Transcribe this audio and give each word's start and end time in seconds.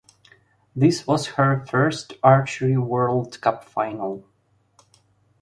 This 0.75 1.05
was 1.05 1.27
her 1.33 1.63
first 1.67 2.15
Archery 2.23 2.75
World 2.75 3.39
Cup 3.39 3.63
final. 3.65 4.25